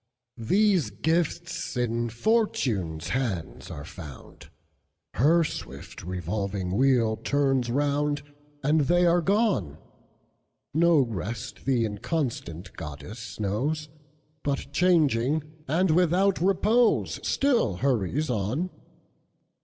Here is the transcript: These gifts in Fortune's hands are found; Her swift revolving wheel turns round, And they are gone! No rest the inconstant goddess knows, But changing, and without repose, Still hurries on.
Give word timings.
These 0.39 0.89
gifts 0.89 1.77
in 1.77 2.09
Fortune's 2.09 3.09
hands 3.09 3.69
are 3.69 3.85
found; 3.85 4.49
Her 5.13 5.43
swift 5.43 6.03
revolving 6.03 6.71
wheel 6.75 7.15
turns 7.17 7.69
round, 7.69 8.23
And 8.63 8.81
they 8.87 9.05
are 9.05 9.21
gone! 9.21 9.77
No 10.73 11.01
rest 11.01 11.65
the 11.65 11.85
inconstant 11.85 12.73
goddess 12.75 13.39
knows, 13.39 13.89
But 14.41 14.73
changing, 14.73 15.43
and 15.67 15.91
without 15.91 16.41
repose, 16.41 17.19
Still 17.21 17.75
hurries 17.75 18.31
on. 18.31 18.71